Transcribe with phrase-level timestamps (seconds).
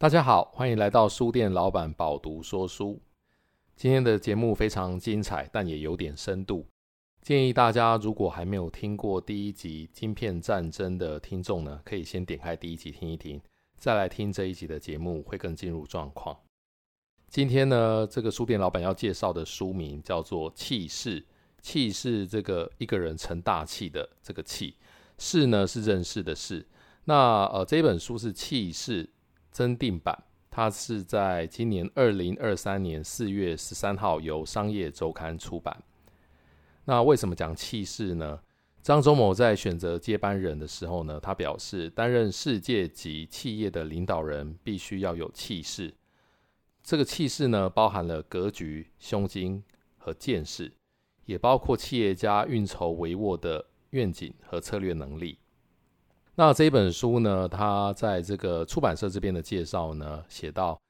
[0.00, 2.98] 大家好，欢迎来到书店老板饱读说书。
[3.76, 6.66] 今天的节目非常精彩，但也有点深度。
[7.20, 13.38] 建议大家如果还没有听过第一集《晶片战争》的听众呢，可以先点开第一集听一听，
[13.76, 16.34] 再来听这一集的节目，会更进入状况。
[17.28, 21.20] 今天呢，这个书店老板要介绍的书名叫做《气势》，
[21.60, 24.78] 气势这个一个人成大器的这个气，
[25.18, 26.66] 势呢是认识的势。
[27.04, 29.06] 那呃，这本书是气势。
[29.60, 35.82] 增订版，它是在今年二零二三年四月十三号由商业周刊出版。
[36.86, 38.40] 那为什么讲气势呢？
[38.80, 45.92] 张忠谋在选择接班人的时候呢，他表示，担任世界级企业的领导人必须要有气势。
[46.82, 49.62] 这个气势呢，包含了格局、胸襟
[49.98, 50.72] 和见识，
[51.26, 55.36] 也包括企业家运筹帷幄的愿景和策略能力。
[56.40, 60.80] 那这本书呢，他在这个出版社这边的介绍呢，写到：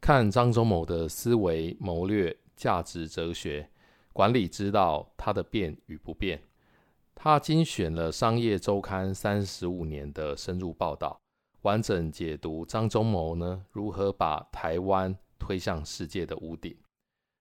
[0.00, 3.70] 看张忠谋的思维、谋略、价值、哲学、
[4.12, 6.42] 管理之道，他的变与不变。
[7.14, 11.16] 他精选了《商业周刊》三十五年的深入报道，
[11.62, 16.76] 完整解读张忠谋呢如何把台湾推向世界的屋顶。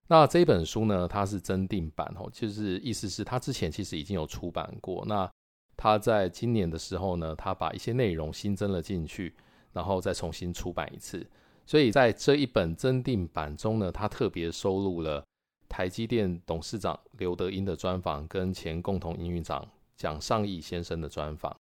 [0.07, 5.03] 那这本书呢，它是增订版哦，就是意思是他之前其实已经有出版过。
[5.07, 5.27] 那
[5.77, 9.33] 他在今年的时候呢，他把一些内容新增了进去，
[9.73, 11.25] 然后再重新出版一次。
[11.65, 15.23] 所以在这一本增订版中呢，他特别收录了
[15.67, 21.55] 台积电董事长刘德音的专访，跟前共同营运长蒋尚义先生的专访。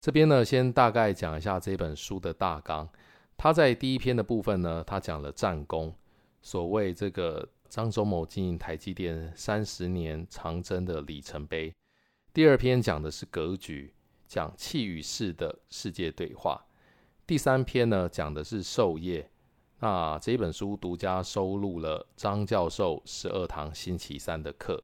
[0.00, 2.88] 这边呢，先大概讲一下这本书的大纲。
[3.36, 5.92] 他在第一篇的部分呢，他讲了战功，
[6.40, 11.72] 所谓这个张忠谋经营台积电三十年长征的里程碑。
[12.34, 13.92] 第二篇讲的是格局，
[14.26, 16.64] 讲气与势的世界对话。
[17.26, 19.30] 第三篇呢，讲的是授业。
[19.80, 24.82] 那这本书独家收录了张教授十二堂星期三的课。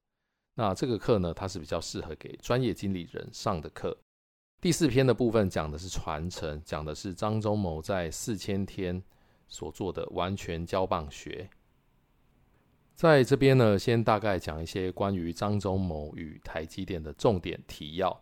[0.56, 3.96] 那这个课呢，它是比较适合给专业经理人上的课。
[4.60, 9.02] 第四篇的部分讲的是传承，讲的是张忠谋在四千天
[9.46, 11.48] 所做的完全交棒学。
[12.98, 18.20] 在这边呢，先大概讲一些关于张忠谋与台积电的重点提要。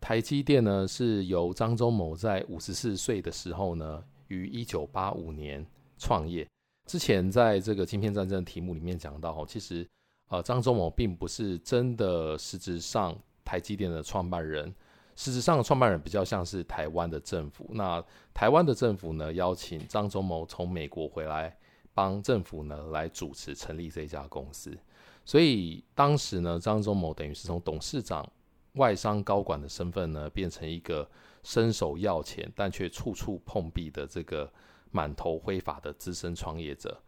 [0.00, 5.62] 台积电呢，是由张忠谋在五十四岁的时候呢，于一九八五年
[5.98, 6.48] 创业。
[6.86, 9.86] 之前在这个晶片战争题目里面讲到，哦其实
[10.30, 13.14] 呃，张忠谋并不是真的实质上
[13.44, 14.74] 台积电的创办人，
[15.16, 17.68] 实质上的创办人比较像是台湾的政府。
[17.74, 21.54] 那台湾的政府呢，邀请张忠谋从美国回来。
[21.94, 24.76] 帮政府呢来主持成立这家公司，
[25.24, 28.26] 所以当时呢，张忠谋等于是从董事长、
[28.74, 31.08] 外商高管的身份呢，变成一个
[31.42, 34.50] 伸手要钱但却处处碰壁的这个
[34.90, 37.02] 满头灰发的资深创业者。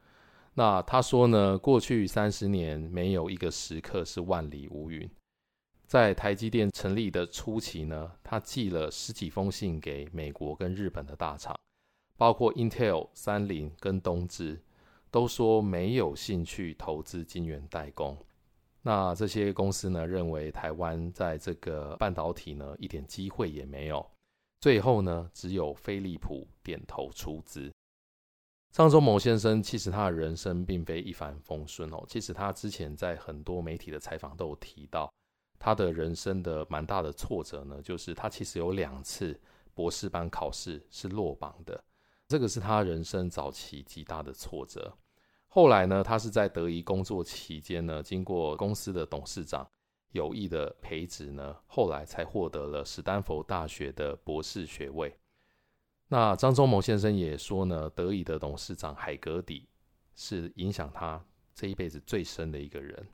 [0.55, 5.09] 那他说呢，过去三十年没有一个时刻是万里无云。
[5.87, 11.59] 在台积电成立的初期呢，他寄了十几封信给美国跟日本的大厂，
[12.17, 14.63] 包括 Intel、三菱跟东芝。
[15.15, 18.19] 都说没有兴趣投资晶圆代工，
[18.83, 24.05] 那这些公司呢，认为台湾在这个半导体呢一点机会也没有。
[24.61, 27.73] 最后呢，只有飞利浦点头出资。
[28.73, 35.09] 上周某先生其实他的人生并非一帆风顺哦，其实他之前在很多媒体的采访都有提到，
[35.61, 39.41] 他的人生的蛮大的挫折呢，就是他其实有两次
[39.75, 41.85] 博士班考试是落榜的，
[42.27, 44.93] 这个是他人生早期极大的挫折。
[45.55, 49.65] 后来呢，他是在德仪工作期间呢，经过公司的董事长
[50.11, 55.17] 有意的培植呢，后来才获得了史丹佛大学的博士学位。
[56.09, 59.69] 那张忠谋先生也说呢，德仪的董事长海格底
[60.17, 63.07] 是影响他这一辈子最深的一个人。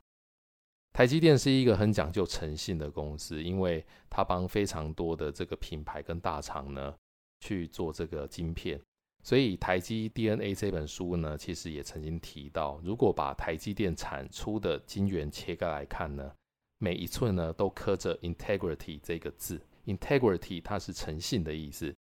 [0.91, 6.95] 台积电是一个很讲究诚信的公司，因为他帮非常多的这个品牌跟大厂呢
[7.39, 8.81] 去做这个晶片。
[9.23, 16.31] 所以，《台积 DNA》这本书呢，其实也曾经提到，如果把台积电产出的晶圆切割来看呢，
[16.79, 19.61] 每一寸呢都刻着 “integrity” 这个字。
[19.85, 21.95] integrity 它是诚信的意思。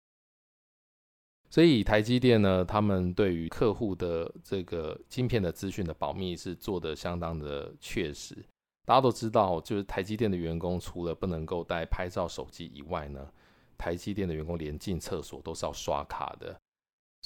[1.49, 8.37] 所以，台积电呢，他们对于客户的这个晶片的资讯的保密是做得相当的确实。
[8.85, 13.33] 大家都知道，就是台积电的员工除了不能够带拍照手机以外呢，
[13.79, 16.61] 台积电的员工连进厕所都是要刷卡的。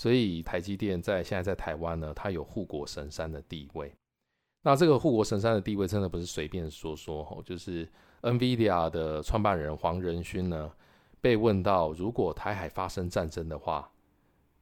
[0.00, 3.94] 所以台积电在现在在台湾呢，它有护国神山的地位。
[4.62, 7.86] 那这个护国神山的地位真的不是随便说说吼，就是
[8.22, 10.72] NVIDIA 的创办人黄仁勋呢，
[11.20, 13.92] 被问到如果台海发生战争的话，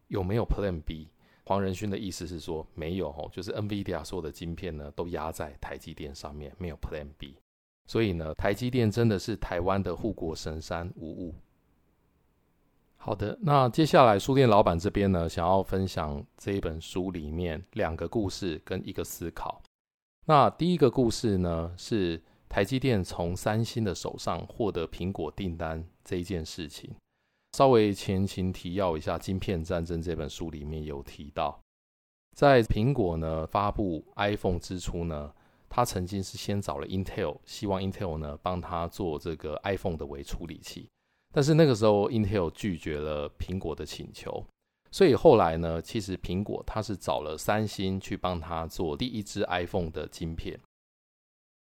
[0.09, 1.07] 有没有 Plan B？
[1.45, 7.37] 黄仁勋的意思是说没有哦，就是 NVIDIA 所有的晶片呢都压在台积电上面，没有 Plan B。
[7.87, 11.33] 所以呢，台积电真的是台湾的护国神山，无误。
[13.01, 19.63] 好的，那接下来书店老板这边呢，想要分享这一本书里面两个故事跟一个思考。
[20.27, 26.95] 那第一个故事呢，是台积电从三星的手上获得苹果订单这一件事情。
[27.57, 31.59] 稍微前情提要一下，《晶片战争》这本书里面有提到，
[32.37, 35.33] 在苹果呢发布 iPhone 之初呢，
[35.69, 40.91] 他曾经是先找了 Intel，希望 Intel 呢帮他做这个 iPhone 的微处理器，
[41.33, 44.45] 但是那个时候 Intel 拒绝了苹果的请求，
[44.91, 50.59] 所以后来呢，其实苹果他是找了三星去帮他做第一支 iPhone 的晶片。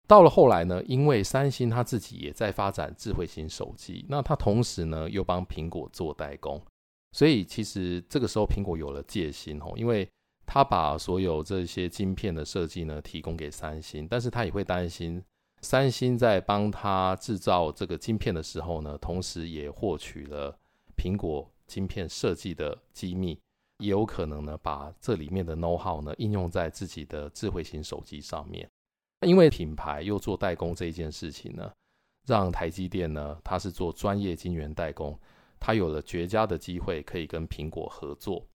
[0.07, 6.63] 到了后来呢，因为三星他自己也在发展智慧型手机，那他同时呢又帮苹果做代工，
[7.11, 10.09] 所以其实这个时候苹果有了戒心哦，因为
[10.47, 15.21] 他把所有这些晶片的设计呢提供给三星，但是他也会担心
[15.67, 20.57] 三星在帮他制造这个晶片的时候呢，同时也获取了
[20.97, 23.37] 苹果晶片设计的机密，
[23.79, 28.65] 也有可能呢把这里面的 know how 呢应用在自己的智慧型手机上面。
[29.27, 31.73] 因为品牌又做代工这一件事情呢，
[32.29, 35.19] 让台积电呢，它是做专业晶圆代工，
[35.59, 38.47] 它有了绝佳的机会可以跟苹果合作。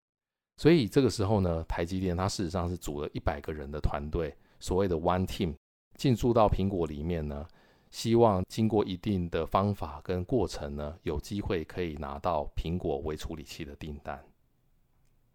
[0.59, 5.57] 所以这个时候呢，台积电它事实上是组了一百个人的团队，所谓的 One Team，
[6.01, 7.47] 进驻到苹果里面呢，
[7.91, 14.19] 希望经过一定的方法跟过程呢，有机会可以拿到苹果微处理器的订单。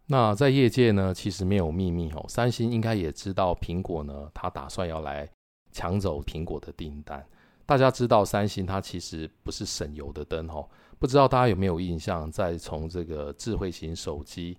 [0.08, 2.26] 那在业界呢，其实没有秘密哦。
[2.28, 5.30] 三星应该也知道苹果呢，他打算要来
[5.72, 7.24] 抢走苹果的订单。
[7.68, 10.68] 大家知道三星它其实不是省油的灯哦。
[10.98, 14.58] 不知道大家有没有印象，在从这个智慧型手机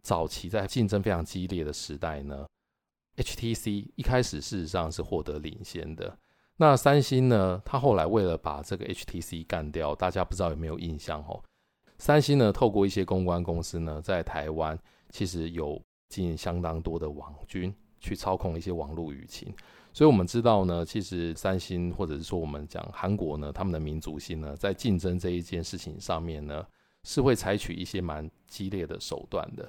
[0.00, 2.46] 早期在竞争非常激烈的时代呢
[3.16, 6.18] ，HTC 一开始事实上是获得领先的。
[6.56, 11.42] 那三星呢，它后来为了把这个 HTC 干掉，大家不知道有没有印象哦？
[11.98, 14.78] 三星呢，透过一些公关公司呢，在台湾
[15.10, 19.52] 其实有进相当多的网军去操控一些网络舆情，
[19.92, 26.64] 所以我们知道呢，其实三星或者是说我们讲韩国呢，他们的民族性呢，在竞争这一件事情上面呢，
[27.04, 29.68] 是会采取一些蛮激烈的手段的。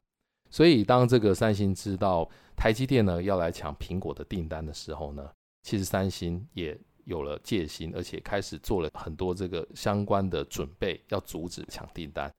[0.50, 5.30] 所以当这个三星知道台积电呢要来抢苹果的订单的时候呢，
[5.64, 12.32] 其实三星也有了戒心，而且开始做了很多这个相关的准备，要阻止抢订单。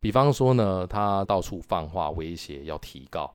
[0.00, 3.32] 比方说呢，他到处放话威胁要提高。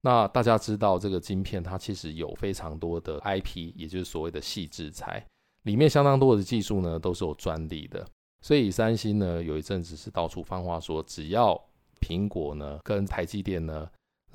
[0.00, 5.26] 那大家知道，这个晶片它其实有非常多的 IP，也就是所谓的细制裁，
[5.64, 8.06] 里面相当多的技术呢都是有专利的。
[8.40, 11.60] 所以三星呢有一阵子是到处放话说，只要
[12.00, 13.88] 苹果呢跟台积电呢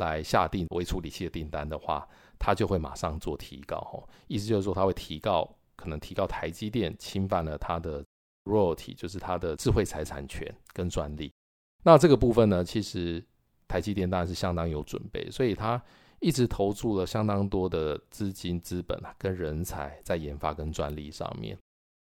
[0.06, 2.08] 来下定微处理器的订单的话，
[2.40, 3.78] 他就会马上做提高。
[3.82, 5.50] 吼，意思就是说他会提高。
[5.78, 8.06] 可能提高台积电侵犯了他的
[8.46, 11.34] royalty，就是他的智慧财产权跟专利。
[11.84, 13.26] 那这个部分呢，其实
[13.68, 15.82] 台积电当然是相当有准备，所以他
[16.20, 21.58] 一直投注了相当多的资金、资本跟人才在研发跟专利上面。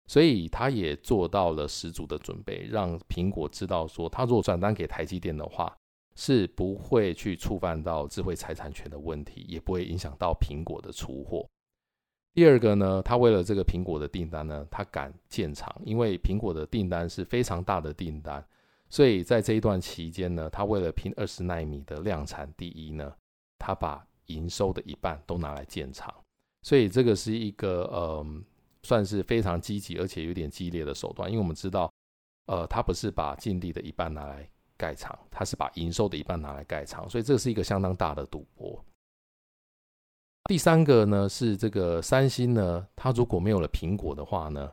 [0.07, 5.75] 所以他也做到了十足的准备，让苹果知道说，他如果转单给台积电的话，
[6.21, 11.49] 是不会去触犯到智慧财产权的问题，也不会影响到苹果的出货。
[12.35, 18.45] 第二个呢，他为了这个苹果的订单呢，他敢建厂，因为苹果的订单是非常大的订单，
[18.87, 23.11] 所以在这一段期间呢，他为了拼二十纳米的量产第一呢，
[23.57, 26.13] 他把营收的一半都拿来建厂，
[26.61, 28.23] 所以这个是一个呃，
[28.83, 31.91] 算是非常积极而且有点激烈的手段，因为我们知道，
[32.45, 34.47] 呃，他不是把净利的一半拿来
[34.81, 38.83] 盖厂，他是把营收的一半拿来盖厂，所以这是一个相当大的赌博。
[40.45, 44.71] 第三个呢，是这个三星呢，它如果没有了苹果的话呢，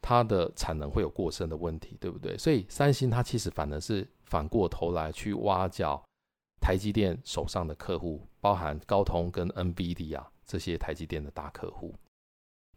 [0.00, 2.38] 它的产能会有过剩的问题，对不对？
[2.38, 6.02] 所以三星它其实反而是反过头来去挖角
[6.58, 11.94] 台积电手上的客户，包含高通跟 NVIDIA 这些台积电的大客户。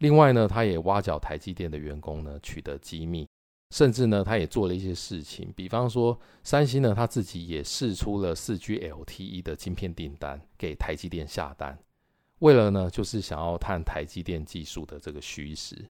[0.00, 3.26] 另外呢，它也挖角台积电的员工呢，取得机密，
[3.74, 11.76] 甚至呢，他也做了一些事情，比方说三星呢，他自己也试出了四 G LTE 的晶片订单给台积电下单。
[12.38, 15.84] 为了呢，就是想要探台积电技术的这个虚实，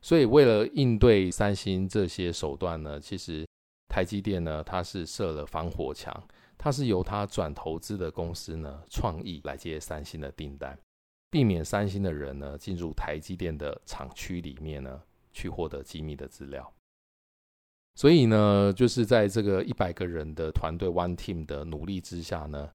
[0.00, 3.46] 所以为了应对三星这些手段呢，其实
[3.86, 6.26] 台积电呢，它是设了防火墙，
[6.56, 10.74] 它是由它转投资的公司呢，创意来接三星的订单，
[11.30, 15.02] 避免三星的人呢进入台积电的厂区里面呢，
[15.34, 16.72] 去获得机密的资料。
[17.96, 22.70] 所以呢，就是在这个一百个人的团队 One Team 的努力之下呢，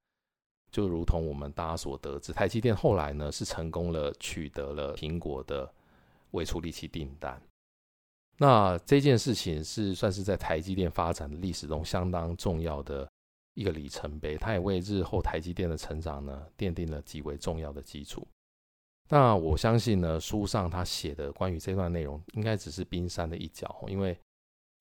[0.72, 5.72] 就如同我们大家所得知，台积电后来呢是成功了取得了苹果的
[6.32, 7.40] 微处理器订单。
[8.40, 13.08] 那这件事情是算是在台积电发展的历史中相当重要的
[13.54, 18.28] 一个里程碑，它也为日后台积电的成长呢奠定了极为重要的基础。
[19.08, 24.18] 那我相信呢，书上他写的关于这段内容，应该只是冰山的一角，因为。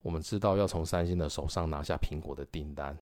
[0.01, 2.97] 我们知道要从三星的手上拿下苹果的订单，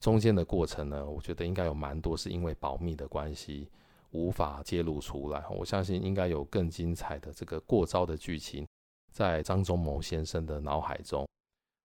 [0.00, 3.68] 中间的过程呢，我觉得应该有蛮多是因为保密的关系
[4.10, 5.44] 无法揭露出来。
[5.50, 8.66] 我相信应该有更精彩的这个过招的剧情，
[9.12, 11.26] 在张忠谋先生的脑海中。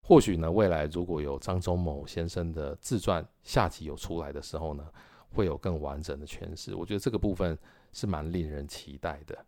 [0.02, 4.90] 或许呢，未来如果有张忠谋先生的自传下集有出来的时候呢，
[5.28, 6.74] 会有更完整的诠释。
[6.74, 7.56] 我觉得这个部分
[7.92, 9.46] 是蛮令人期待的。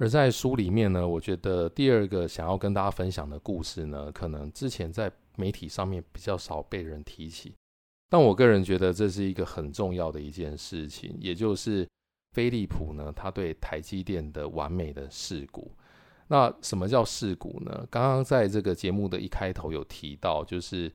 [0.00, 7.54] 而在书里面呢，我觉得第二个想要跟大家分享的故事呢，可能之前在媒体上面比较少被人提起，
[8.08, 11.86] 但我个人觉得这是一个很重要的一件事情，也就是
[12.32, 15.70] 飞利浦呢，它对台积电的完美的释股。
[16.28, 17.86] 那什么叫释股呢？
[17.90, 20.90] 刚刚在这个节目的一开头有提到，就是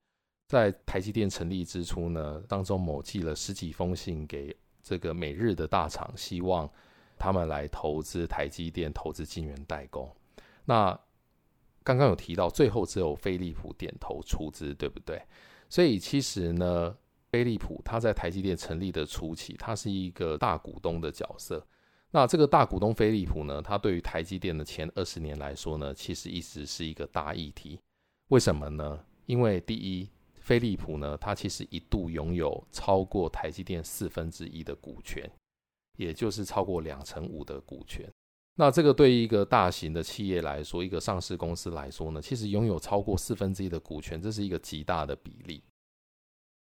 [0.47, 6.67] 在台积电成立之初呢，当中某寄了十几封信给这个美日的大厂，希望。
[7.17, 10.09] 他们来投资台积电，投资晶圆代工。
[10.65, 10.99] 那
[11.83, 15.21] 刚刚有提到，最后只有飞利浦点头出资，对不对？
[15.69, 16.95] 所以其实呢，
[17.29, 21.65] 飞利浦它在台积电成立的初期，它是一个大股东的角色。
[22.11, 27.79] 那这个大股东飞利浦呢，它对于台积电的前二十年来说呢，其实一直是一个大议题。
[28.29, 29.03] 为什么呢？
[29.25, 35.29] 因为第一，飞利浦呢，它其实一度拥有超过台积电四分之一的股权。
[35.95, 38.09] 也就是超过两成五的股权，
[38.55, 45.63] 那这个对于一个大型的企业来说，一个上市公司来说呢，其实拥有超过四分之一的股权，这是一个极大的比例。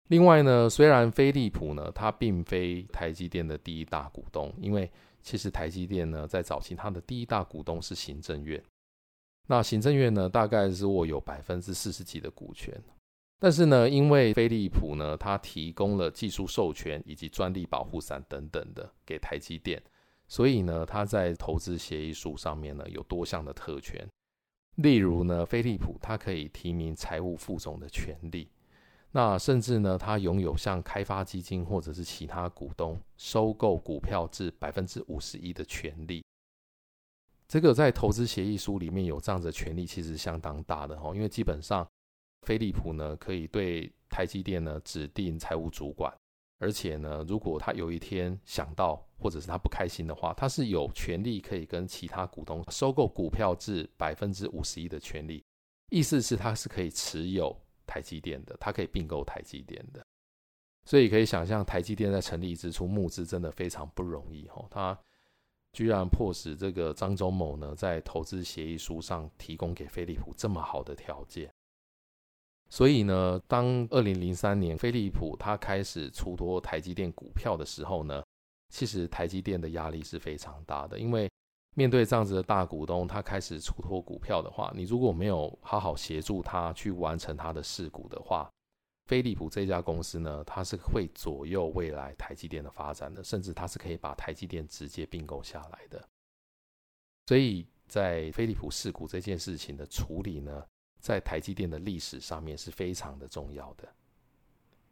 [0.09, 8.61] 另外呢，虽然飞利浦呢，它并非台积电的第一大股东，因为其实台积电呢，在早期它的第一大股东是行政院，
[9.47, 12.73] 那行政院呢，大概是握有百分之四十几的股权。
[13.43, 19.83] 但是呢，因为飞利浦呢，它提供了技术授权以及专利保护伞等等的给台积电，
[20.29, 24.07] 所以呢，它在投资协议书上面呢有多项的特权。
[24.75, 28.47] 例如呢，飞利浦它可以提名财务副总的权利，
[29.11, 36.23] 那甚至呢，它拥有向开发基金或者是其他股东收购股票至百分之五十一的权利。
[37.45, 41.85] 这个在投资协议书里面有这样的权利，其实相当大的哦，因为基本上。
[42.45, 46.13] 飞利浦呢，可以对台积电呢指定财务主管，
[46.59, 55.43] 而且呢，如果他有一天想到，或者是他不开心的话，他是有权利可以跟其他股东收购股票至百分之五十一的权利。
[55.89, 60.03] 意思是他是可以持有台积电的，他可以并购台积电的。
[60.85, 64.97] 所以可以想象，台积电在成立之初募资真的非常不容易哦，他
[65.71, 71.53] 居然迫使这个张忠谋呢，在投资协议书上提供给飞利浦这么好的条件。
[72.73, 78.23] 所以呢，当二零零三年飞利浦它开始出脱台积电股票的时候呢，
[78.69, 81.29] 其实台积电的压力是非常大的，因为
[81.75, 88.49] 面对这样子的大股东，他开始出脱股票的话，你如果没有好好协助他去完成他的释股的话，
[89.05, 96.03] 飞利浦这家公司呢，它是会左右未来台积电的发展的，甚至它是可以把台积电直接并购下来的。
[97.27, 100.65] 所以在飞利浦释股这件事情的处理呢，
[101.03, 103.85] 在台积电的历史上面是非常的重要的。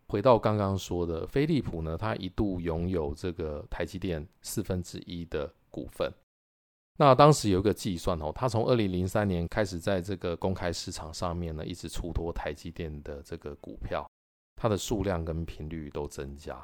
[0.09, 6.11] 回到刚刚说的，飞利浦呢，它一度拥有这个台积电四分之一的股份。
[6.97, 14.05] 那当时有一个计算哦，它从二零零三年开始在这个公开市场上面呢，一直出脱台积电的这个股票，
[14.57, 16.61] 它的数量跟频率都增加。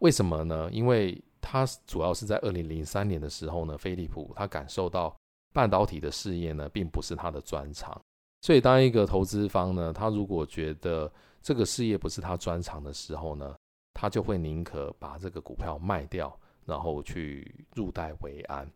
[0.00, 0.68] 为什么呢？
[0.70, 5.16] 因为它主要是在二零零三年的时候呢，飞利浦它感受到
[5.54, 7.98] 半导体的事业呢，并不是它的专长。
[8.44, 11.10] 所以，当一个投资方呢，他如果觉得
[11.40, 13.56] 这个事业不是他专长的时候呢，
[13.94, 18.70] 他就会宁可把这个股票卖掉，然后去入袋为安。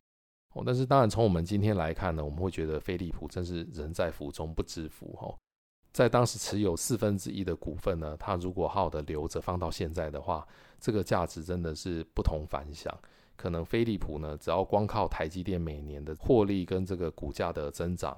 [0.54, 5.36] 哦，但是当然，从我们今天来看呢，我们会觉得飞利浦真是人在福中不知福哦。
[5.92, 10.48] 在当时持有四分之一的股份呢，他如果好好的留着放到现在的话，
[10.80, 12.98] 这个价值真的是不同凡响。
[13.36, 18.16] 可能飞利浦呢，只要光靠台积电每年的获利跟这个股价的增长。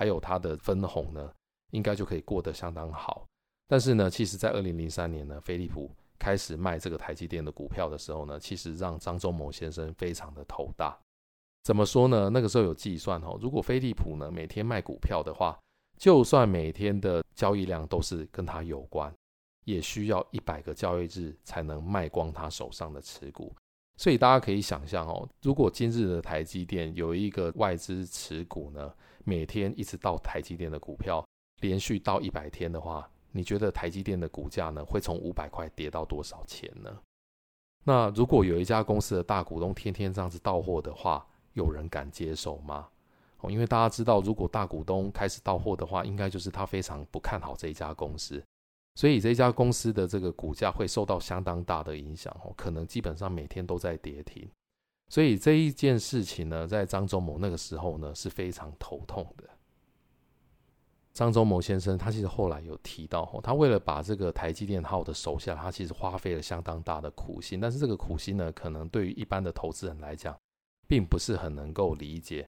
[0.00, 1.30] 还有它的分红呢，
[1.72, 3.26] 应该就可以过得相当好。
[3.68, 10.98] 但是呢，其实，在二零零三年呢，飞利浦开始卖这个台积电的股票的时候呢，其实让张忠谋先生非常的头大。
[11.64, 12.30] 怎么说呢？
[12.30, 15.54] 那个时候有计算哦，如果飞利浦呢每天卖股票的话，
[15.98, 19.14] 就算每天的交易量都是跟他有关，
[19.66, 23.54] 也需要一百个交易日才能卖光他手上的持股。
[23.98, 28.90] 所以大家可以想象哦，如果今日的台积电有一个外资持股呢，
[29.24, 31.24] 每天一直到台积电的股票
[31.60, 36.98] 连续到一百天的话，你觉得台积电的股价呢会从五百块跌到多少钱呢？
[37.84, 42.88] 那如果有一家公司的大股东天天这样子到货的话，有人敢接手吗？
[43.40, 48.42] 哦，因为大家知道，如果大股东开始到货的话，应该就是他非常不看好这一家公司。
[48.96, 54.46] 所以这家公司的这个股价会受到相当大的影响哦，可能基本上每天都在跌停。
[55.10, 59.44] 所以这一件事情呢，在张忠谋那个时候呢是非常头痛的。
[61.12, 67.58] 张忠谋先生他其实后来有提到，他为了把这个台积电号的守下，他其实花费了相当大的苦心。
[67.58, 70.38] 但是这个苦心呢，可能对于一般的投资人来讲，
[70.86, 72.46] 并不是很能够理解。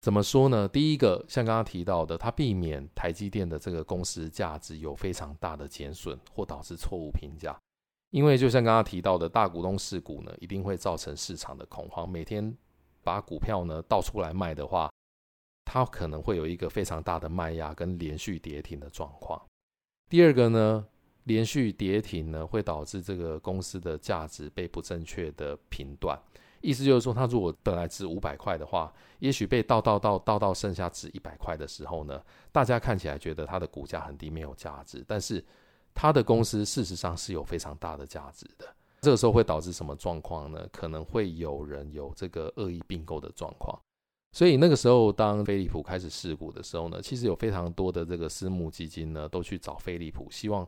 [0.00, 0.68] 怎么说呢？
[0.68, 7.58] 第一个，像刚刚提到的，他避免台积电的这个公司价值有非常大的减损或导致错误评价。
[8.10, 12.08] 因为就像刚刚提到的，大股东释股呢，一定会造成市场的恐慌。
[12.08, 12.56] 每天
[13.02, 14.90] 把股票呢倒出来卖的话，
[15.64, 19.40] 它可能会有一个非常大的卖压跟连续跌停的状况。
[20.08, 20.86] 第二个呢，
[21.24, 26.18] 连续跌停呢会导致这个公司的价值被不正确的评断。
[26.60, 35.04] 意思就是说，它如果本来值五百块的话，也许被倒倒倒倒到剩下值一百块的时候呢，大家看起来觉得它的股价很低，没有价值。
[35.06, 35.44] 但是，
[36.00, 38.72] 他的公司事实上是有非常大的价值的。
[39.00, 40.64] 这个时候会导致什么状况呢？
[40.70, 43.76] 可能会有人有这个恶意并购的状况。
[44.30, 50.64] 所以那个时候，当飞利浦开始试股的时候呢，其实有非常多的这个私募基金呢，都去找飞利浦，希望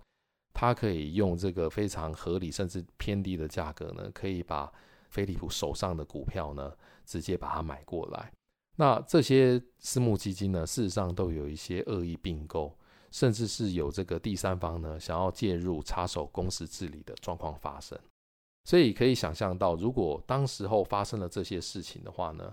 [0.53, 4.69] 他可以用这个非常合理甚至偏低的价格呢，可以把。
[5.11, 6.73] 飞利浦手上的股票呢，
[7.05, 8.33] 直接把它买过来。
[8.77, 12.73] 那这些私募基金呢，事实上都有一些恶意并购，
[13.11, 17.99] 甚至是有这个第三方呢想要介入插手公司治理的状况发生。
[18.65, 22.53] 所以可以想象到，如果当时候发生了这些事情的话呢，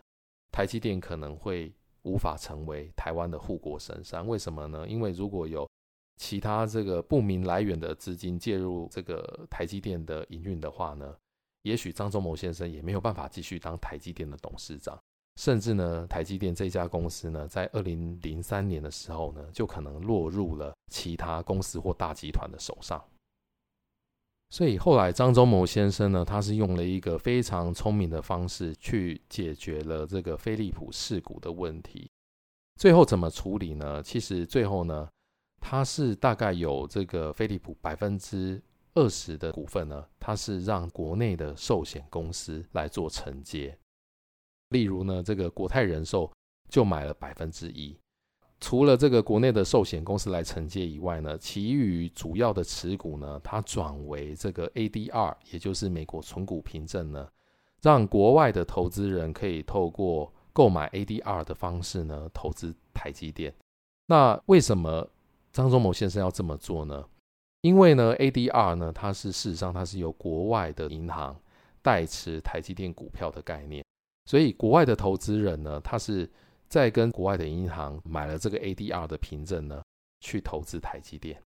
[0.52, 1.72] 台积电可能会
[2.04, 4.26] 无法成为台湾的护国神山。
[4.26, 4.88] 为什么呢？
[4.88, 5.70] 因为如果有
[6.16, 11.14] 其他这个不明来源的资金介入这个台积电的营运的话呢，
[11.64, 14.98] 也许张忠谋先生也没有办法继续当台积电的董事长，
[15.38, 23.02] 甚至呢，台积电这家公司呢，在二零零三年的时候呢，就可能落入了其他公司或大集团的手上。
[24.50, 32.10] 所以后来张忠谋先生呢，他是用了一个非常聪明的方式去解决了这个飞利浦释股的问题。
[32.76, 34.02] 最后怎么处理呢？
[34.02, 35.08] 其实最后呢，
[35.62, 38.62] 他是大概有这个飞利浦百分之。
[38.96, 43.78] 二十的股份呢，它是让国内的寿险公司来做承接。
[44.70, 46.32] 例如呢，这个国泰人寿
[46.70, 47.98] 就买了百分之一。
[48.60, 57.30] 除了这个国内的寿险公司来承接以外呢，其余主要的持股呢，它转为这个 ADR，也就是美国存股凭证呢，
[57.84, 63.54] 让国外的投资人可以透过购买 ADR 的方式呢，投资台积电。
[64.08, 65.08] 那为什么
[65.52, 67.06] 张忠谋先生要这么做呢？
[67.62, 71.40] 因为呢，ADR 呢，它是事实上它是由国外的银行
[71.84, 73.86] 代持台积电股票的概念，
[74.28, 76.30] 所以国外的投资人呢，他是
[76.68, 79.82] 在跟国外的银行买了这个 ADR 的凭证呢，
[80.20, 81.42] 去投资台积电。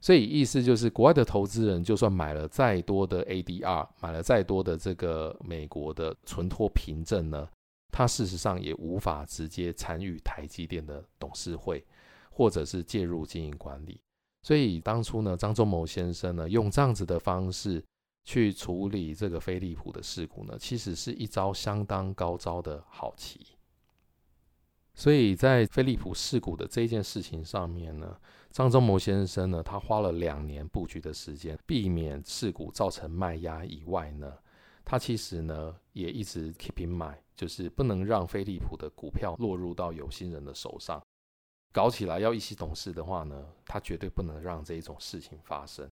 [0.00, 7.48] 所以意思就是，国外的投资人就算买了再多的 ADR，买了再多的这个美国的存托凭证呢，
[7.92, 11.84] 他事实上也无法直接参与台积电的董事会，
[12.30, 14.00] 或者是介入经营管理。
[14.42, 17.80] 所以当初呢，张忠谋先生呢，用这样子的方式
[18.24, 23.46] 去处理这个飞利浦的事故呢，其实是一招相当高招的好棋。
[24.94, 28.16] 所以在飞利浦事故的这件事情上面呢，
[28.50, 34.30] 张忠谋先生呢，他花了两年布局的时间，避免事故造成卖压以外呢，
[34.84, 41.02] 他其实呢也一直 keep in mind，就是不能让飞利浦的股票落入到有心人的手上。
[41.72, 45.88] 搞起来要一起懂事的话呢，他绝对不能让这一种事情发生。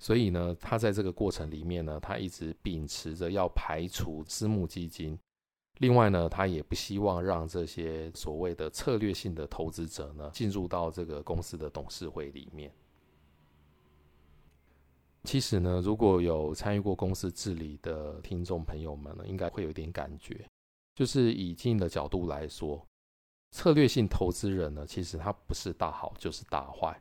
[0.00, 5.16] 所以呢，他在这个过程里面呢，他一直秉持着要排除私募基金。
[5.78, 12.72] 另外呢，他也不希望让这些所谓的策略性的投资者呢，进入到这个公司的董事会里面。
[15.24, 20.48] 其实呢，如果有参与过公司治理的听众朋友们呢，应该会有点感觉，
[20.94, 22.82] 就是以经营的角度来说。
[23.52, 26.98] 策略性投资人呢，其实他不是大好就是大坏。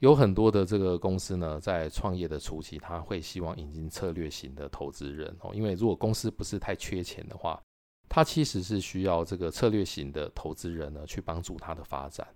[0.00, 7.60] 有很多的这个公司呢，在创业的初期，他会希望引进策略型的投资人哦，因为如果公司不是太缺钱的话，
[8.08, 12.26] 他其实是需要这个策略型的投资人呢去帮助他的发展。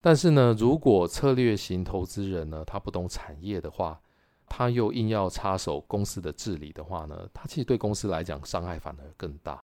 [0.00, 4.00] 但是呢，如果策略型投资人呢，他不懂产业的话，
[4.46, 9.60] 他又硬要插手公司的治理的话呢，他其实对公司来讲伤害反而更大。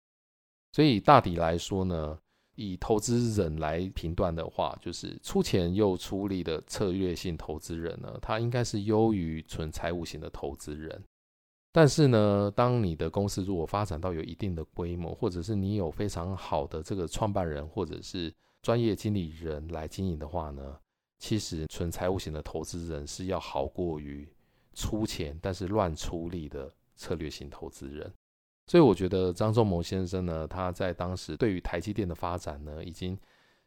[0.73, 2.19] 所以大体来说呢，
[2.57, 11.01] 以投资人来评断的话，就是出钱又出力的策略性投资人呢，他应该是优于纯财务型的投资人。
[11.71, 20.79] 但是呢，当你的公司如果发展到有一定的规模，或者是你有非常好的这个创办人，或者是专业经理人来经营的话呢，
[21.19, 24.27] 其实纯财务型的投资人是要好过于
[24.73, 28.11] 出钱但是乱出力的策略型投资人。
[28.67, 33.17] 所以我觉得张忠谋先生呢，他在当时对于台积电的发展呢，已经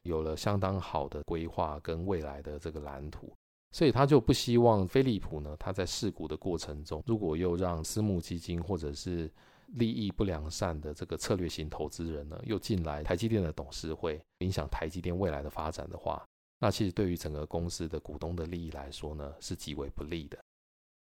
[0.04, 3.32] 有了相当好的规划跟未来的这个蓝图。
[3.72, 9.32] 所以他就不希望飞利浦呢，他在释股的过程中，如果又让私募基金或者是
[9.68, 16.26] 利益不良善的这个策略型投资人呢，又进来台积电的董事会，影响台积电未来的发展的话，
[16.60, 20.38] 那其实对于整个公司的股东的利益来说呢，是极为不利的。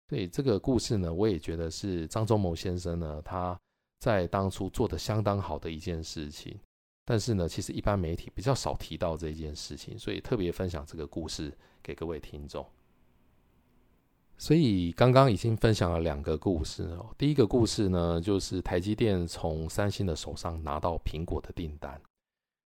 [0.10, 3.58] 所以这个故事呢，我也觉得是张忠谋先生呢，他
[4.00, 6.58] 在当初做得相当好的一件事情。
[7.06, 12.66] 但是呢，其实一般媒体比较少提到这件事情，所以特别分享这个故事给各位听众。
[14.38, 17.14] 所以刚刚已经分享了两个故事哦。
[17.18, 22.00] 第一个故事呢，就是台积电从三星的手上拿到苹果的订单。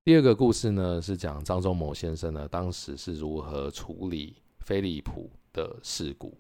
[0.05, 6.37] 第二个故事呢，是讲张忠谋先生呢，当时是如何处理飞利浦的事故。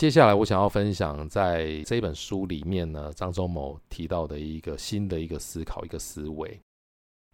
[0.00, 6.58] 接下来我想要分享在这本书里面呢，张忠谋提到的一个新的一个思考，一个思维。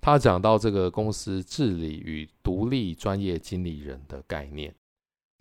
[0.01, 4.75] 他讲到这个公司治理与独立专业经理人的概念。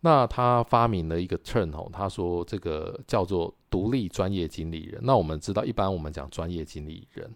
[0.02, 5.02] 那他发明了一个 term 哦，他说这个叫做独立专业经理人。
[5.04, 7.34] 那我们知道，一般我们讲专业经理人，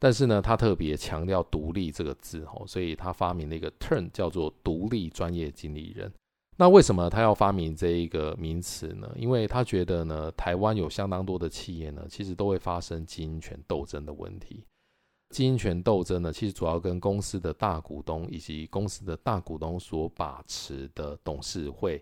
[0.00, 6.12] 但是呢，他特别强调独立这个字哦，所以他发明了一个 term 叫做独立专业经理人。
[6.62, 9.12] 那为什么他要发明这一个名词呢？
[9.16, 14.64] 因为他觉得呢，台湾有相当多的企业呢，其实都会发生经营权斗争的问题。
[15.30, 22.00] 经营权斗争呢，其实主要跟公司的大股东以及公司的大股东所把持的董事会，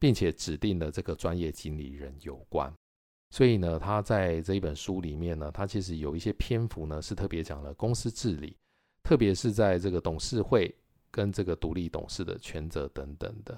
[0.00, 2.68] 并且指定的这个专业经理人有关。
[3.30, 8.56] 所以呢，他在这一本书里面呢，他其实有一些篇幅呢，是特别讲了公司治理，
[9.04, 10.74] 特别是在这个董事会
[11.12, 13.56] 跟这个独立董事的权责等等的。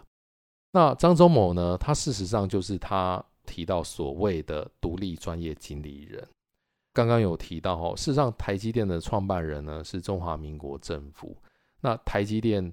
[0.73, 6.27] 那张忠谋呢，他事实上就是他提到所谓的独立专业经理人。
[6.95, 11.37] 刚刚有提到哦，事实上，台积电的创办人呢是中华民国政府。
[11.81, 12.73] 那台积电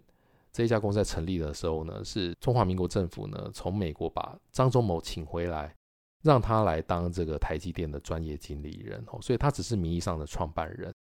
[0.52, 5.74] 这一家公司在成立的时候呢，是中华民国政府呢从美国把张忠谋请回来，
[6.22, 10.94] 让他来当这个台积电的专业经理人哦，所以他只是名义上的创办人。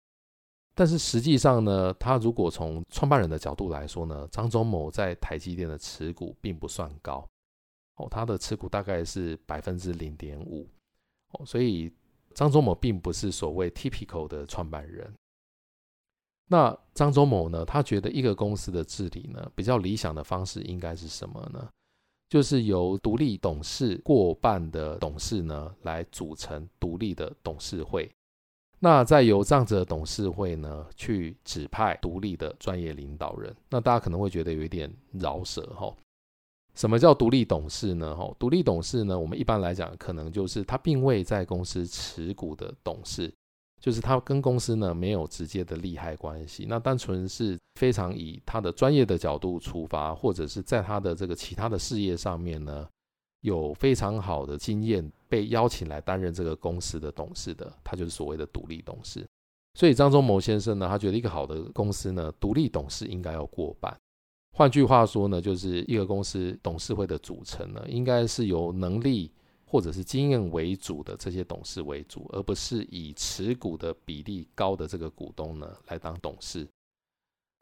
[0.76, 7.28] 但是实际上呢，他如果从创办人的角度来说呢，张忠谋在台积电的持股并不算高
[7.96, 10.68] 哦，他的持股大概是百分之零点五
[11.32, 11.92] 哦，所以。
[12.34, 15.10] 张忠谋并不是所谓 typical 的创办人。
[16.48, 17.64] 那张忠谋呢？
[17.64, 21.66] 他觉得一个公司的治理呢，比较理想的方式应该是什么呢？
[22.28, 28.14] 就是由独立董事过半的董事呢，来组成独立的董事会。
[28.78, 33.54] 那再由这样子的董事会呢，去指派独立的专业领导人。
[33.70, 35.94] 那大家可能会觉得有一点饶舌哈。
[36.74, 38.14] 什么叫独立董事呢？
[38.14, 43.32] 哈，独立董事呢，我们一般来讲，可能就是他并未在公司持股的董事，
[43.80, 52.86] 就是他跟公司呢没有直接的利害关系，那单纯是非常以他的专业的角度出发，或者是在他的这个其他的事业上面呢，
[53.40, 59.26] 有非常好的经验，被邀请来担任这个公司的董事的，他就是所谓的独立董事。
[59.74, 63.94] 所以张忠谋先生呢，他觉得一个好的公司呢，独立董事应该要过半。
[64.56, 69.30] 换句话说呢，就是一个公司董事会的组成呢，应该是由能力
[69.66, 76.66] 或者是经验为主的这些董事为主，而不是以持股的比例高的这个股东呢来当董事。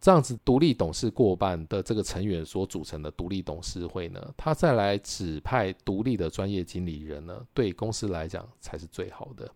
[0.05, 9.51] 这样子独立董事过半的这个成员所组成的独立董事会呢，他再来指派独立的专业经理人呢，对公司来讲才是最好的。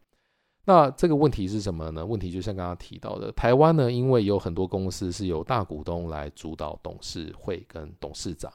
[0.65, 2.03] 那这个问题是什么呢？
[2.03, 8.51] 问题就像刚刚提到的，台湾呢，因为有很多公司是由大股东来主导董事会跟董事长，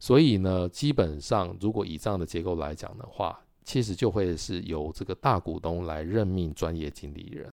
[0.00, 7.48] 所以呢，基本上如果以这样的结构来讲的话，其实就会是由这个大股东来任命专业经理人。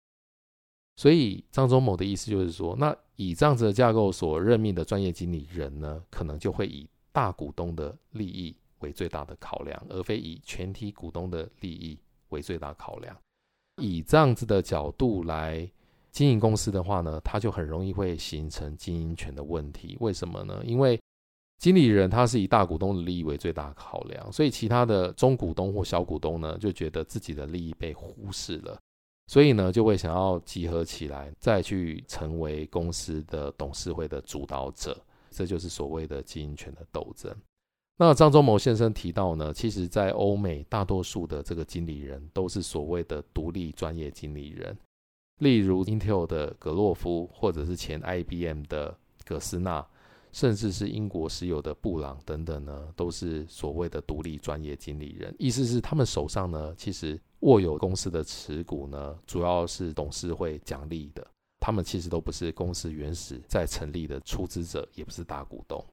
[0.96, 11.98] 所以张忠谋的意思就是说，那以这样子的架构所任命的专业经理人呢，可能就会以大股东的利益为最大的考量，而非以全体股东的利益
[12.30, 13.16] 为最大考量。
[13.82, 15.70] 以这样子的角度来
[16.10, 19.98] 经营公司的话呢，他就很容易会形成经营权的问题。
[20.00, 20.62] 为什么呢？
[20.64, 20.98] 因为
[21.58, 28.78] 经理人他是以大股东的利益为最大考量，所以其他的中股东或小股东呢，就觉得自己的利益被忽视了，
[29.26, 34.96] 所以呢，就会想要集合起来，再去成为公司的董事会的主导者。
[35.30, 37.34] 这就是所谓的经营权的斗争。
[37.98, 44.76] 那张忠谋先生提到呢，其实，在欧美大多数的这个经理人都是所谓的独立专业经理人，
[45.40, 49.86] 例如 Intel 的葛洛夫，或者是前 IBM 的葛斯纳，
[50.32, 55.34] 甚至是英国石油的布朗等等呢，都是所谓的独立专业经理人。
[55.38, 61.26] 意思是他们手上呢，其实握有公司的持股呢，主要是董事会奖励的，
[61.60, 65.84] 他们其实都不是公司原始在成立的出资者，也不是大股东。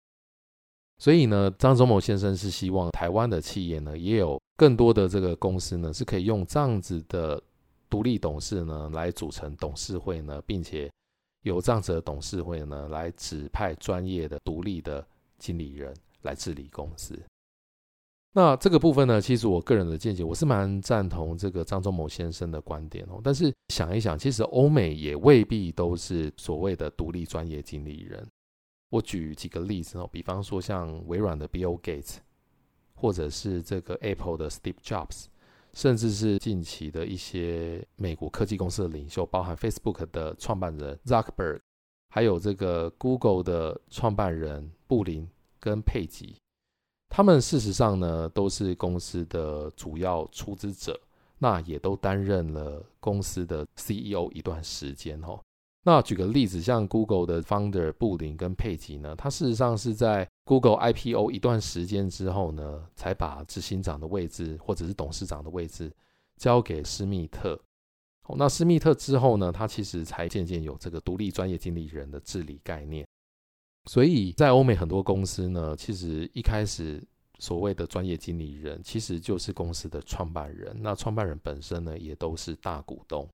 [0.99, 7.41] 所以呢，张忠谋先生是希望台湾的企业呢，也有更多的这个公司呢，是可以用这样子的
[7.89, 10.89] 独立董事呢来组成董事会呢，并且
[11.41, 15.05] 有这样子的董事会呢来指派专业的独立的
[15.39, 17.19] 经理人来治理公司。
[18.35, 23.21] 那这个部分呢，其实我个人的见解，我是蛮赞同这个张忠谋先生的观点哦。
[23.23, 28.27] 但是想一想，其实欧美也未必都是所谓的独立专业经理人。
[28.89, 32.17] 我举几个例子哦，比方说像微软的 Bill Gates，
[32.95, 35.25] 或者是这个 Apple 的 Steve Jobs，
[35.73, 41.59] 甚至是近期的一些美国科技公司的领袖，包含 Facebook 的创办人 Zuckerberg，
[42.09, 45.27] 还有这个 Google 的创办人布林
[45.59, 46.35] 跟佩吉，
[47.15, 50.99] 他们事实上呢都是公司的主要出资者，
[51.37, 55.39] 那也都担任了公司的 CEO 一段时间哦。
[55.83, 65.93] 那举个例子，像 Google 的 Founder 布林跟佩吉呢，他事实上是在 Google IPO 一段时间之后呢，才把执行长的位置或者是董事长的位置
[66.37, 67.53] 交给施密特。
[68.25, 73.05] 哦，那施密特之后呢，他其实才渐渐有这个独立专业经理人的治理概念。
[73.85, 77.03] 所以在欧美很多公司呢，其实一开始
[77.39, 80.73] 所谓的专业经理人，其实就是公司的创办人。
[80.81, 83.27] 那创办人本身呢，也都是大股东。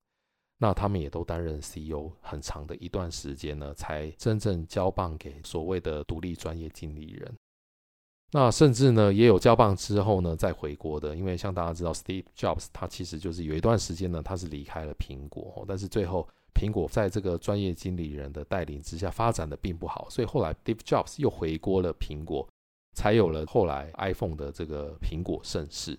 [0.58, 7.32] 那他们也都担任 CEO 很长的一段时间呢，才真正交棒给所谓的独立专业经理人。
[8.32, 11.16] 那甚至呢，也有交棒之后呢，再回国的。
[11.16, 22.48] 因为像大家知道，Steve Jobs 他其实就是有一段时间呢，他是离开了苹果，但是最后苹果在这个专业经理人的带领之下发展的并不好，所以后来 Steve Jobs 又回锅了苹果，
[22.94, 25.98] 才有了后来 iPhone 的这个苹果盛世。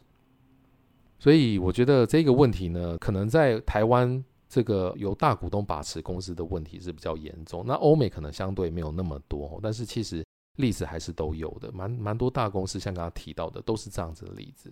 [1.20, 4.24] 所以我觉得这个问题呢，可能在台湾。
[4.54, 10.26] 这个由大股东把持公司的问题是比较严重，那欧美可能相对没有那么多，但是其实
[10.58, 14.70] 例子还是都有的，蛮蛮多大公司像刚刚提到的都是这样子的例子。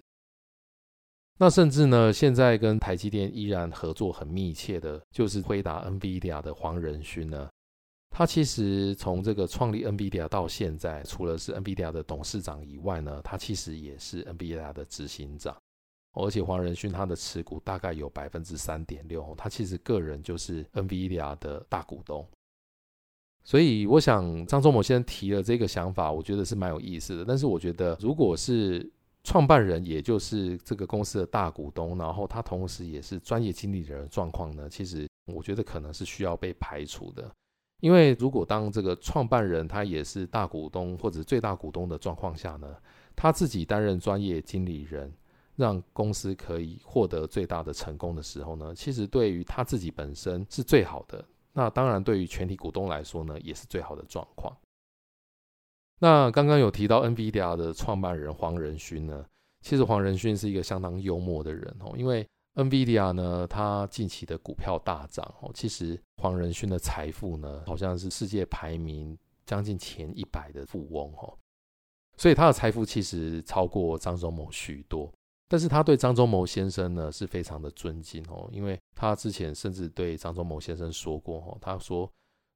[1.42, 7.50] 那甚至呢，现在跟台积电依然合作很密切的，就是辉达 NVIDIA 的黄仁勋呢，
[8.10, 15.56] 他其实从这个创立 NVIDIA 到现在，除了是 NVIDIA 的董事长以外呢，他其实也是 NVIDIA 的执行长。
[16.12, 22.28] 而且黄仁勋他的持股大概有百分之三点六，他其实个人就是 NVIDIA 的大股东。
[23.44, 27.24] 所以我想张忠谋先生提了这个想法，我觉得是蛮有意思的。
[27.24, 28.92] 但是我觉得，如果是
[29.24, 37.30] 创办人，也就是这个公司的大股东，然后他同时也是专业经理人的状况呢，其实我觉得可能是需要被排除的。
[37.82, 42.76] 因为如果当这个创办人他也是大股东或者最大股东的状况下呢，
[43.16, 45.12] 他自己担任专业经理人。
[45.56, 51.22] 让公司可以获得最大的成功的时候呢，其实对于他自己本身是最好的。
[51.52, 54.56] 那当然，对于全体股东来说呢，也是最好的状况。
[56.00, 59.26] 那刚刚有提到 NVIDIA 的创办人黄仁勋呢，
[59.62, 71.38] 其实黄仁勋是一个相当幽默的人哦，因为 NVIDIA 呢，他近期的股票大涨哦，其实黄仁勋的财富呢，好像是世界排名将近前一百的富翁哦，
[72.18, 75.12] 所以他的财富其实超过张忠谋许多。
[75.52, 82.08] 但是他对张忠谋先生呢是非常的尊敬哦，因为他之前甚至对张忠谋先生说过哦，他说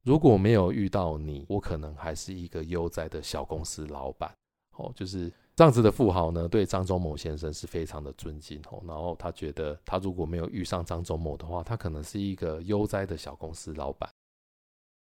[0.04, 4.30] 如果没有遇到你，我可能还是一个悠哉的小公司老板
[4.76, 14.10] 哦，就是这样子的富豪呢，对张忠谋先生是非常的尊敬哦，然后他觉得他如果没有遇上张忠谋的话，他可能是一个悠哉的小公司老板。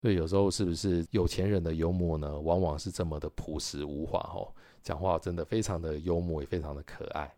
[0.02, 4.50] 所以有时候是不是有钱人的幽默呢，往往是这么的朴实无华哦，
[4.82, 7.32] 讲话真的非常的幽默，也非常的可爱。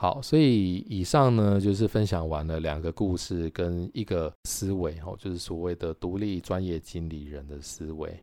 [0.00, 8.18] 好，所以以上呢就是分享完了两个故事跟一个思维，哦，就是所谓的独立专业经理人的思维。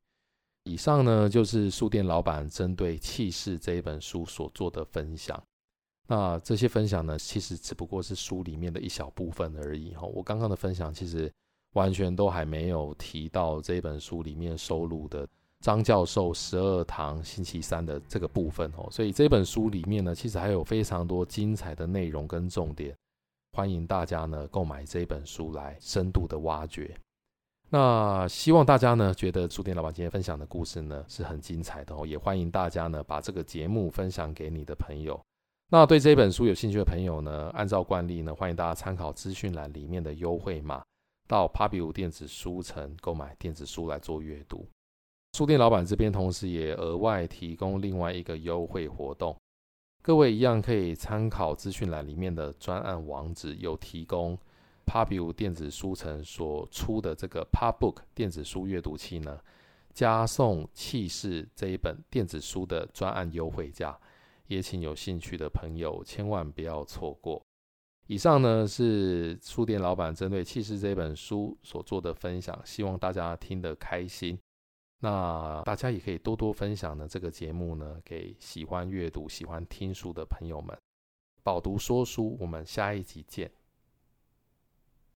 [0.64, 5.40] 以上呢就是书店老板针对《气势》这一本书所做的分享。
[6.08, 10.02] 那这些分享呢，其实只不过是书里面的一小部分而已，哈。
[10.08, 11.32] 我刚刚的分享其实
[11.74, 15.28] 完全都还没有提到这本书里面收录的
[15.60, 18.88] 张教授十二堂星期三的这个部分哦。
[18.92, 22.96] 所以这本书里面呢，其实还有非常多精彩的内容跟重点，
[23.54, 26.96] 欢迎大家呢购买这本书来深度的挖掘。
[27.70, 35.20] 那希望大家呢觉得书店老板今天分享的故事呢是很精彩的哦，也欢迎大家呢把这个节目分享给你的朋友。
[35.70, 40.82] 那对这本书有兴趣的朋友呢，按照惯例呢，欢迎大家参考资讯栏里面的优惠码，
[41.28, 44.66] 到 Pubu 电子书城购买电子书来做阅读。
[45.38, 49.38] 书店老板这边同时也额外提供另外一个优惠活动，
[50.02, 54.36] 各位一样可以参考资讯栏里面的专案网址，有提供
[54.88, 59.40] Pubu 电子书城所出的这个 Pubbook 电子书阅读器呢，
[59.94, 63.96] 加送气势这一本电子书的专案优惠价。
[64.48, 67.40] 也请有兴趣的朋友千万不要错过。
[68.08, 74.36] 以上呢是书店老板针对《气势》这本书所做的分享，希望大家听得开心。
[75.00, 80.78] 那大家也可以多多分享呢这个节目呢给喜欢阅读、喜欢听书的朋友们。
[81.44, 83.50] 饱读说书，我们下一集见。